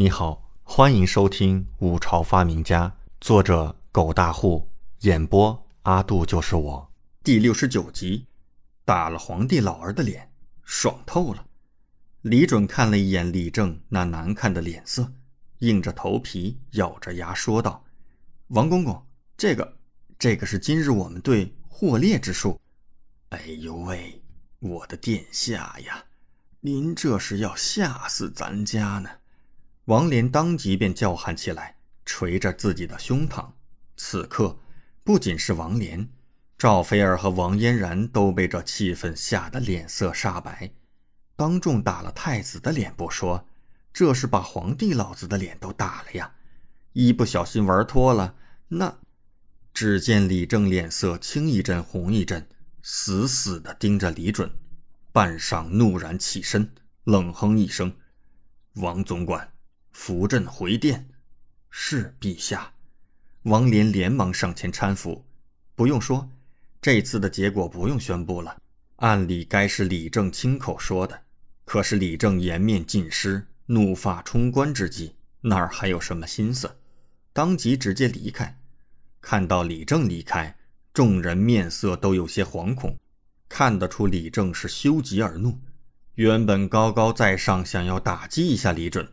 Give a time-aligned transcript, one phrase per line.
[0.00, 2.88] 你好，欢迎收听《五朝发明家》，
[3.20, 4.66] 作者狗大户，
[5.00, 6.90] 演播阿杜就是我。
[7.22, 8.24] 第六十九集，
[8.86, 10.32] 打了皇帝老儿的脸，
[10.64, 11.44] 爽透了。
[12.22, 15.12] 李准看了一眼李正那难看的脸色，
[15.58, 17.84] 硬着头皮，咬着牙说道
[18.48, 19.06] ：“王公公，
[19.36, 19.76] 这个，
[20.18, 22.58] 这个是今日我们队获猎之术。”
[23.28, 24.22] 哎呦喂，
[24.60, 26.02] 我的殿下呀，
[26.60, 29.10] 您这是要吓死咱家呢！
[29.90, 31.74] 王莲当即便叫喊起来，
[32.06, 33.50] 捶着自己的胸膛。
[33.96, 34.56] 此刻，
[35.02, 36.08] 不仅是王莲，
[36.56, 40.70] 赵菲儿和王嫣然都被这气氛吓得脸色煞白。
[41.34, 43.44] 当众打了太子的脸不说，
[43.92, 46.34] 这是把皇帝老子的脸都打了呀！
[46.92, 48.36] 一不小心玩脱了，
[48.68, 48.96] 那……
[49.74, 52.48] 只见李正脸色青一阵红一阵，
[52.80, 54.52] 死死地盯着李准，
[55.10, 56.72] 半晌怒然起身，
[57.02, 57.92] 冷哼一声
[58.74, 59.49] ：“王总管。”
[60.02, 61.06] 扶朕回殿，
[61.68, 62.72] 是陛下。
[63.42, 65.26] 王连连忙上前搀扶。
[65.74, 66.26] 不用说，
[66.80, 68.56] 这次的结果不用宣布了。
[68.96, 71.20] 按理该是李正亲口说的，
[71.66, 75.12] 可是李正颜面尽失，怒发冲冠之际，
[75.42, 76.78] 哪儿还有什么心思？
[77.34, 78.58] 当即直接离开。
[79.20, 80.56] 看到李正离开，
[80.94, 82.98] 众人面色都有些惶恐，
[83.50, 85.58] 看得出李正是羞极而怒。
[86.14, 89.06] 原本高高在上，想要打击一下李准。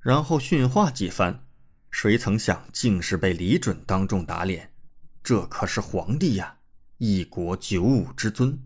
[0.00, 1.44] 然后训话几番，
[1.90, 4.72] 谁曾想竟是被李准当众打脸。
[5.22, 6.56] 这可是皇帝呀，
[6.96, 8.58] 一国九五之尊，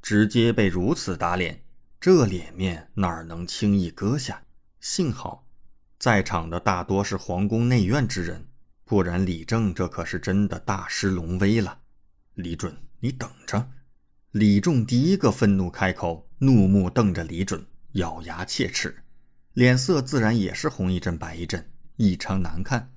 [0.00, 1.62] 直接被如此打脸，
[2.00, 4.42] 这脸面哪能轻易割下？
[4.80, 5.46] 幸好，
[5.98, 8.46] 在场的大多是皇宫内院之人，
[8.86, 11.80] 不然李正这可是真的大失龙威了。
[12.34, 13.68] 李准，你等着！
[14.30, 19.04] 李仲第一个愤怒开口，怒目瞪着李准，咬牙切齿。
[19.54, 22.90] 脸色自然也是红一阵白一阵，异常难看。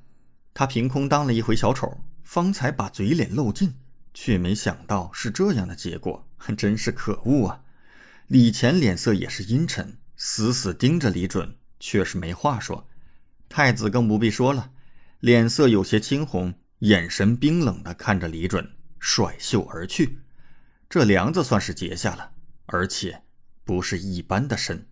[0.53, 3.75] 他凭空当了一回小丑，方才把嘴脸露尽，
[4.13, 6.25] 却没想到是这样的结果，
[6.57, 7.61] 真是可恶啊！
[8.27, 12.87] 李乾脸色也是阴沉，死死盯着李准，却是没话说。
[13.49, 14.71] 太子更不必说了，
[15.19, 20.19] 脸色有些青红，眼神冰冷的看着李准，甩袖而去。
[20.89, 22.31] 这梁子算是结下了，
[22.67, 23.23] 而且
[23.65, 24.87] 不是一般的深。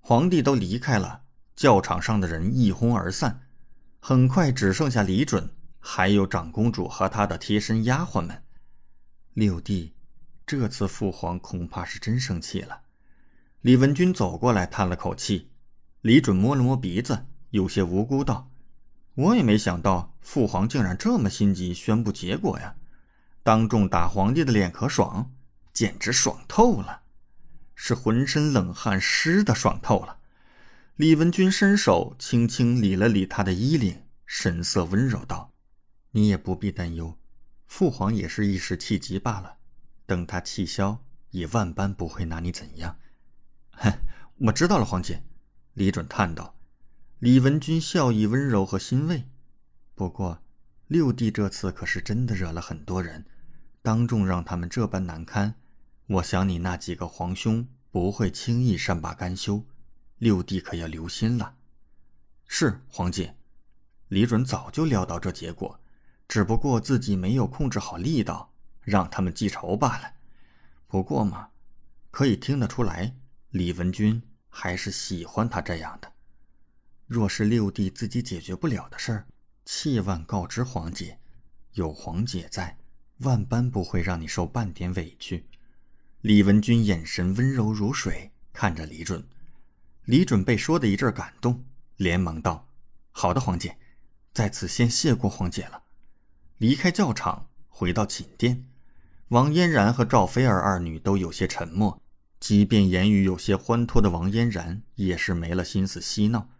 [0.00, 1.22] 皇帝都离开了，
[1.54, 3.46] 教场上的人一哄而散，
[4.00, 8.42] 很快只剩下李准，还有长公主和她的贴身丫鬟们。
[9.34, 9.94] 六弟，
[10.46, 12.80] 这次父皇恐怕是真生气了。
[13.60, 15.50] 李文君走过来，叹了口气。
[16.00, 18.50] 李准摸了摸鼻子，有些无辜道
[19.14, 22.74] ：“我也没想到父皇竟然这么心急，宣布结果呀！
[23.42, 25.30] 当众打皇帝的脸可爽，
[25.74, 26.99] 简直爽透了。”
[27.82, 30.18] 是浑身冷汗湿的，爽透了。
[30.96, 35.54] 李文君伸手轻轻理了理他的衣领，神色温柔道
[36.12, 37.18] ：“你也不必担忧，
[37.66, 39.56] 父皇也是一时气急罢了。
[40.04, 42.98] 等他气消，也万般不会拿你怎样。
[43.72, 43.90] ”“哼，
[44.36, 45.22] 我知道了，皇姐。”
[45.72, 46.54] 李准叹道。
[47.18, 49.24] 李文君笑意温柔和欣慰。
[49.94, 50.42] 不过，
[50.86, 53.24] 六弟这次可是真的惹了很多人，
[53.80, 55.54] 当众让他们这般难堪。
[56.10, 59.64] 我想你那几个皇兄不会轻易善罢甘休，
[60.18, 61.54] 六弟可要留心了。
[62.48, 63.36] 是皇姐，
[64.08, 65.78] 李准早就料到这结果，
[66.26, 70.14] 只不过自己没有控制好力道，让他们记仇罢了。
[70.88, 71.50] 不过嘛，
[72.10, 73.14] 可以听得出来，
[73.50, 76.12] 李文君还是喜欢他这样的。
[77.06, 79.26] 若是六弟自己解决不了的事儿，
[79.64, 81.20] 切万告知皇姐，
[81.74, 82.76] 有皇姐在，
[83.18, 85.46] 万般不会让你受半点委屈。
[86.22, 89.26] 李文君眼神温柔如水，看着李准。
[90.04, 91.64] 李准被说的一阵感动，
[91.96, 92.68] 连忙道
[93.10, 93.78] ：“好的，黄姐，
[94.34, 95.84] 在此先谢过黄姐了。”
[96.58, 98.66] 离开教场，回到寝殿，
[99.28, 102.02] 王嫣然和赵菲儿二女都有些沉默。
[102.38, 106.50] 即便言语有些欢脱的王嫣然，也是没了心思嬉闹。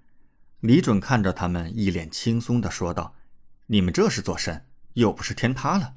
[0.60, 3.14] 李准看着他们，一脸轻松的说道
[3.68, 4.64] ：“你们这是做甚？
[4.94, 5.96] 又不是天塌了。”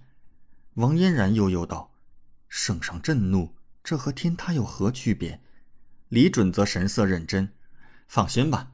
[0.76, 1.93] 王嫣然悠悠道。
[2.56, 5.42] 圣上震怒，这和天塌有何区别？
[6.10, 7.52] 李准则神色认真。
[8.08, 8.72] 放心吧，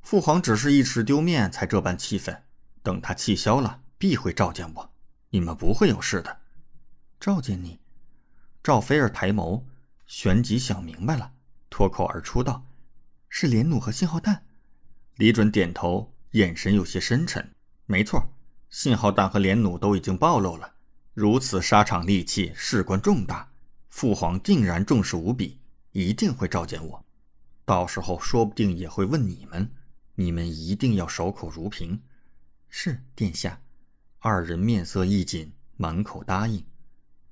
[0.00, 2.42] 父皇只是一时丢面才这般气愤，
[2.82, 4.90] 等他气消了，必会召见我。
[5.28, 6.38] 你们不会有事的。
[7.20, 7.80] 召见你？
[8.62, 9.62] 赵菲儿抬眸，
[10.06, 11.32] 旋即想明白了，
[11.68, 12.64] 脱口而出道
[13.28, 14.46] ：“是连弩和信号弹。”
[15.16, 17.54] 李准点头，眼神有些深沉。
[17.84, 18.32] 没错，
[18.70, 20.76] 信号弹和连弩都已经暴露了。
[21.20, 23.50] 如此沙场利器，事关重大，
[23.88, 25.58] 父皇定然重视无比，
[25.90, 27.04] 一定会召见我。
[27.64, 29.68] 到时候说不定也会问你们：
[30.14, 32.00] 你们一定要守口如瓶。
[32.68, 33.60] 是殿下。
[34.20, 36.64] 二人面色一紧，满口答应。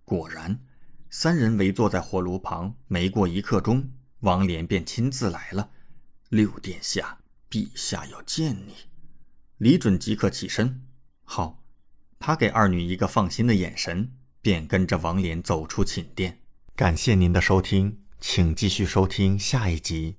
[0.04, 0.58] 果然，
[1.08, 3.88] 三人围坐在火炉旁，没过一刻钟，
[4.18, 5.70] 王莲便亲自来了。
[6.30, 7.16] 六殿下，
[7.48, 8.74] 陛下要见你。
[9.58, 10.82] 李准即刻起身。
[11.22, 11.62] 好，
[12.26, 14.10] 他给二女一个放心的眼神，
[14.42, 16.40] 便跟着王莲走出寝殿。
[16.74, 20.14] 感谢您的收听，请继续收听下一集。